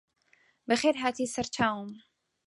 بەخێرهاتی 0.67 1.31
سەرچاوم 1.35 1.89